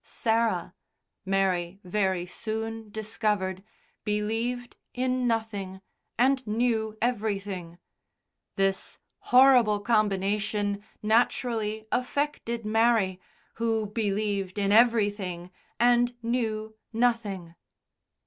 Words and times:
Sarah, 0.03 0.73
Mary 1.25 1.79
very 1.83 2.25
soon 2.25 2.89
discovered, 2.89 3.63
believed 4.03 4.75
in 4.95 5.27
nothing, 5.27 5.79
and 6.17 6.47
knew 6.47 6.97
everything. 7.03 7.77
This 8.55 8.97
horrible 9.29 9.79
combination, 9.79 10.83
naturally, 11.03 11.85
affected 11.91 12.65
Mary, 12.65 13.19
who 13.61 13.85
believed 13.85 14.57
in 14.57 14.71
everything 14.71 15.51
and 15.79 16.15
knew 16.23 16.73
nothing. 16.91 17.53